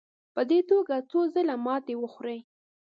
په 0.33 0.41
دې 0.49 0.59
توګه 0.69 0.95
څو 1.09 1.19
ځله 1.33 1.55
ماتې 1.65 1.95
وخوړې. 1.97 2.39